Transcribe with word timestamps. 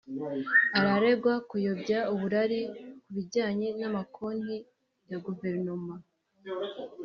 araregwa 0.77 1.33
kuyobya 1.49 1.99
uburari 2.13 2.61
ku 2.69 2.71
bijyanye 3.15 3.67
n'amakonti 3.79 4.57
ya 5.09 5.17
guverinoma 5.25 5.93